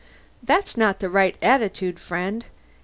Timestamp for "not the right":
0.77-1.37